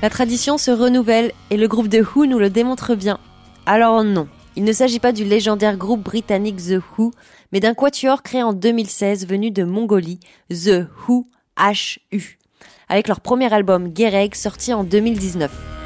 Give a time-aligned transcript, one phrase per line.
[0.00, 3.18] La tradition se renouvelle et le groupe The Who nous le démontre bien.
[3.66, 7.10] Alors non, il ne s'agit pas du légendaire groupe britannique The Who,
[7.50, 11.26] mais d'un quatuor créé en 2016 venu de Mongolie, The Who
[11.58, 12.38] HU,
[12.88, 15.77] avec leur premier album Gereg sorti en 2019.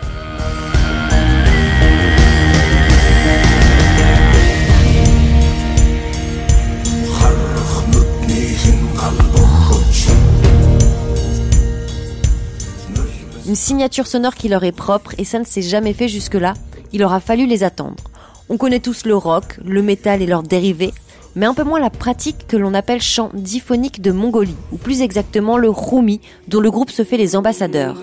[13.53, 16.55] Une signature sonore qui leur est propre et ça ne s'est jamais fait jusque-là,
[16.95, 18.03] il aura fallu les attendre.
[18.49, 20.95] On connaît tous le rock, le métal et leurs dérivés,
[21.37, 25.03] mais un peu moins la pratique que l'on appelle chant diphonique de Mongolie, ou plus
[25.03, 27.99] exactement le Rumi, dont le groupe se fait les ambassadeurs.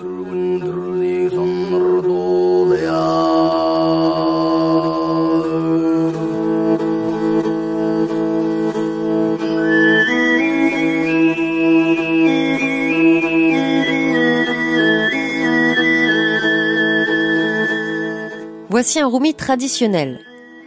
[18.70, 20.20] Voici un rumi traditionnel.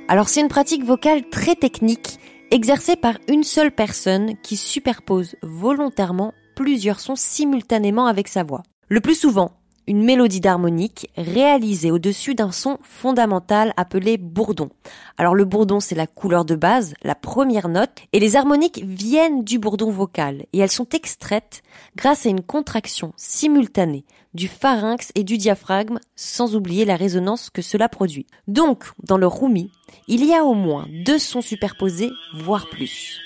[0.09, 2.20] Alors c'est une pratique vocale très technique,
[2.52, 8.64] exercée par une seule personne qui superpose volontairement plusieurs sons simultanément avec sa voix.
[8.90, 9.52] Le plus souvent,
[9.88, 14.69] une mélodie d'harmonique réalisée au-dessus d'un son fondamental appelé bourdon.
[15.18, 19.46] Alors le bourdon, c'est la couleur de base, la première note, et les harmoniques viennent
[19.46, 21.62] du bourdon vocal, et elles sont extraites
[21.96, 27.61] grâce à une contraction simultanée du pharynx et du diaphragme, sans oublier la résonance que
[27.61, 28.27] cela produit.
[28.47, 29.71] Donc, dans le rumi,
[30.07, 33.19] il y a au moins deux sons superposés, voire plus.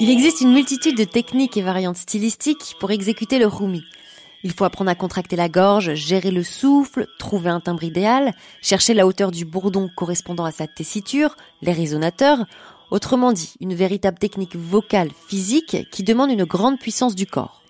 [0.00, 3.82] Il existe une multitude de techniques et variantes stylistiques pour exécuter le rumi.
[4.42, 8.92] Il faut apprendre à contracter la gorge, gérer le souffle, trouver un timbre idéal, chercher
[8.92, 12.44] la hauteur du bourdon correspondant à sa tessiture, les résonateurs,
[12.94, 17.62] autrement dit, une véritable technique vocale physique qui demande une grande puissance du corps.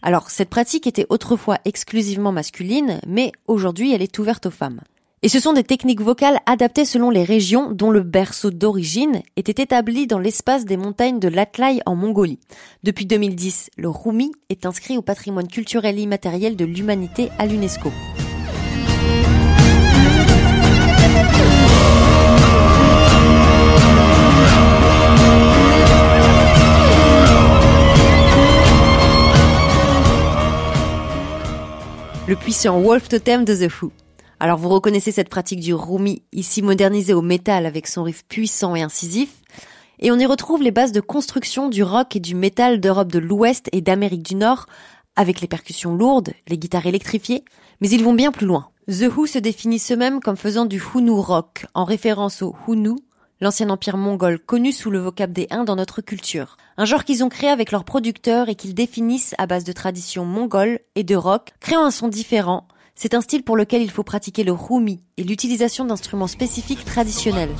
[0.00, 4.80] Alors, cette pratique était autrefois exclusivement masculine, mais aujourd'hui elle est ouverte aux femmes.
[5.22, 9.62] Et ce sont des techniques vocales adaptées selon les régions dont le berceau d'origine était
[9.62, 12.40] établi dans l'espace des montagnes de l'Atlai en Mongolie.
[12.82, 17.90] Depuis 2010, le Rumi est inscrit au patrimoine culturel immatériel de l'humanité à l'UNESCO.
[32.50, 33.92] Puissant Wolf Totem de The Who.
[34.40, 38.74] Alors vous reconnaissez cette pratique du Rumi, ici modernisée au métal avec son riff puissant
[38.74, 39.28] et incisif,
[40.00, 43.20] et on y retrouve les bases de construction du rock et du métal d'Europe de
[43.20, 44.66] l'Ouest et d'Amérique du Nord,
[45.14, 47.44] avec les percussions lourdes, les guitares électrifiées,
[47.80, 48.70] mais ils vont bien plus loin.
[48.88, 52.96] The Who se définissent eux-mêmes comme faisant du Hunu rock, en référence au Hunu,
[53.40, 56.56] l'ancien empire mongol connu sous le vocable des Huns dans notre culture.
[56.76, 60.24] Un genre qu'ils ont créé avec leurs producteurs et qu'ils définissent à base de traditions
[60.24, 64.02] mongoles et de rock, créant un son différent, c'est un style pour lequel il faut
[64.02, 67.54] pratiquer le rumi et l'utilisation d'instruments spécifiques traditionnels.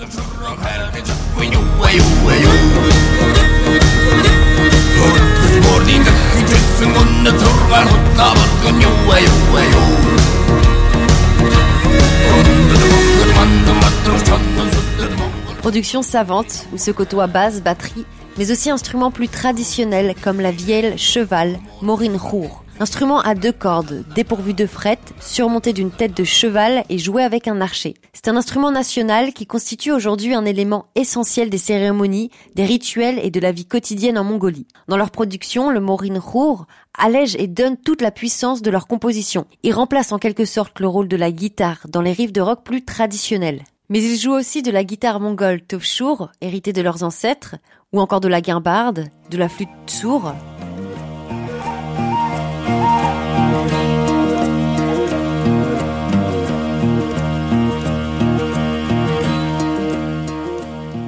[15.71, 18.05] Production savante où se côtoient basse, batterie,
[18.37, 22.65] mais aussi instruments plus traditionnels comme la vielle, cheval, morin rour.
[22.81, 27.47] Instrument à deux cordes, dépourvu de fret, surmonté d'une tête de cheval et joué avec
[27.47, 27.95] un archer.
[28.13, 33.31] C'est un instrument national qui constitue aujourd'hui un élément essentiel des cérémonies, des rituels et
[33.31, 34.67] de la vie quotidienne en Mongolie.
[34.89, 36.67] Dans leur production, le morin rour
[36.99, 39.47] allège et donne toute la puissance de leur composition.
[39.63, 42.65] Il remplace en quelque sorte le rôle de la guitare dans les riffs de rock
[42.65, 43.63] plus traditionnels.
[43.91, 47.57] Mais ils jouent aussi de la guitare mongole tovshour, héritée de leurs ancêtres,
[47.93, 50.33] ou encore de la guimbarde, de la flûte tsour,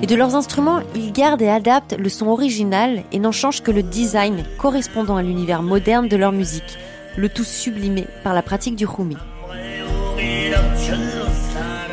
[0.03, 3.71] Et de leurs instruments, ils gardent et adaptent le son original et n'en changent que
[3.71, 6.77] le design correspondant à l'univers moderne de leur musique,
[7.17, 9.17] le tout sublimé par la pratique du khumi.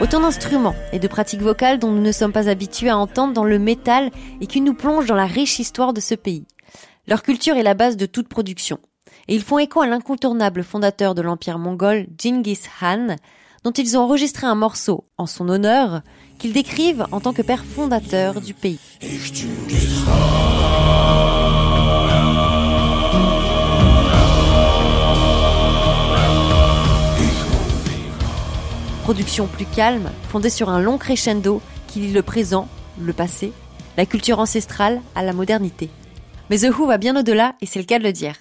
[0.01, 3.43] Autant d'instruments et de pratiques vocales dont nous ne sommes pas habitués à entendre dans
[3.43, 6.45] le métal et qui nous plongent dans la riche histoire de ce pays.
[7.07, 8.79] Leur culture est la base de toute production.
[9.27, 13.17] Et ils font écho à l'incontournable fondateur de l'empire mongol, Genghis Khan,
[13.65, 16.01] dont ils ont enregistré un morceau en son honneur
[16.37, 18.79] qu'ils décrivent en tant que père fondateur du pays.
[29.09, 32.67] Production plus calme, fondée sur un long crescendo qui lie le présent,
[33.01, 33.53] le passé,
[33.97, 35.89] la culture ancestrale à la modernité.
[36.51, 38.35] Mais The Who va bien au-delà et c'est le cas de le dire.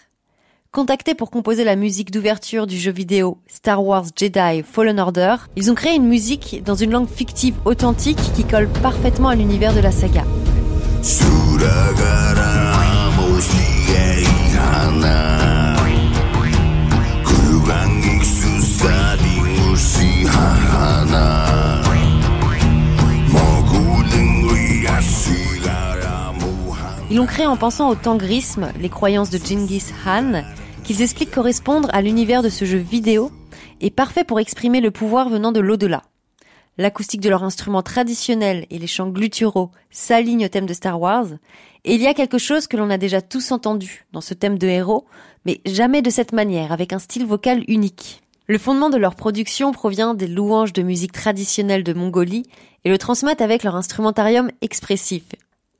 [0.71, 5.71] Contactés pour composer la musique d'ouverture du jeu vidéo Star Wars Jedi Fallen Order, ils
[5.71, 9.81] ont créé une musique dans une langue fictive authentique qui colle parfaitement à l'univers de
[9.81, 10.25] la saga.
[27.11, 30.45] Ils l'ont créé en pensant au tangrisme, les croyances de Genghis Khan,
[30.85, 33.33] qu'ils expliquent correspondre à l'univers de ce jeu vidéo,
[33.81, 36.03] et parfait pour exprimer le pouvoir venant de l'au-delà.
[36.77, 41.29] L'acoustique de leur instrument traditionnel et les chants gluturaux s'alignent au thème de Star Wars,
[41.85, 44.59] et il y a quelque chose que l'on a déjà tous entendu dans ce thème
[44.59, 45.07] de héros,
[45.47, 48.21] mais jamais de cette manière, avec un style vocal unique.
[48.49, 52.45] Le fondement de leur production provient des louanges de musique traditionnelle de Mongolie
[52.85, 55.25] et le transmettent avec leur instrumentarium expressif,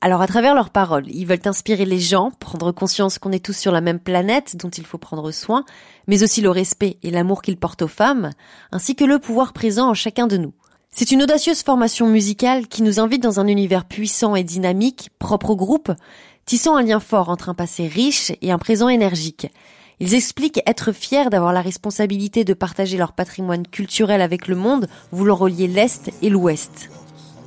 [0.01, 3.57] alors à travers leurs paroles, ils veulent inspirer les gens, prendre conscience qu'on est tous
[3.57, 5.65] sur la même planète dont il faut prendre soin,
[6.07, 8.29] mais aussi le respect et l'amour qu'ils portent aux femmes,
[8.71, 10.53] ainsi que le pouvoir présent en chacun de nous.
[10.89, 15.49] C'est une audacieuse formation musicale qui nous invite dans un univers puissant et dynamique, propre
[15.49, 15.91] au groupe,
[16.45, 19.51] tissant un lien fort entre un passé riche et un présent énergique.
[19.99, 24.87] Ils expliquent être fiers d'avoir la responsabilité de partager leur patrimoine culturel avec le monde,
[25.11, 26.89] voulant relier l'Est et l'Ouest.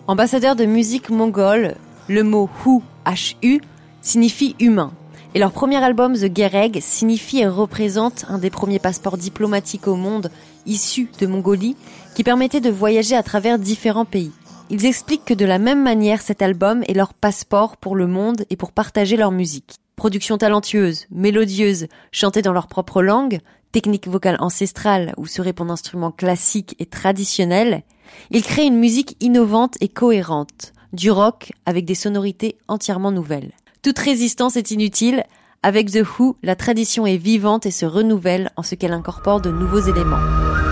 [0.06, 1.76] Ambassadeurs de musique mongole,
[2.08, 3.60] le mot Hu, H-U,
[4.00, 4.92] signifie humain.
[5.34, 9.96] Et leur premier album, The Gereg, signifie et représente un des premiers passeports diplomatiques au
[9.96, 10.30] monde
[10.66, 11.76] issus de Mongolie
[12.14, 14.32] qui permettait de voyager à travers différents pays.
[14.68, 18.44] Ils expliquent que de la même manière, cet album est leur passeport pour le monde
[18.50, 19.76] et pour partager leur musique.
[19.96, 23.40] Production talentueuse, mélodieuse, chantée dans leur propre langue,
[23.72, 27.82] technique vocale ancestrale ou sur répondant instruments classiques et traditionnels,
[28.30, 33.52] ils créent une musique innovante et cohérente, du rock avec des sonorités entièrement nouvelles.
[33.82, 35.24] Toute résistance est inutile.
[35.62, 39.50] Avec The Who, la tradition est vivante et se renouvelle en ce qu'elle incorpore de
[39.50, 40.71] nouveaux éléments.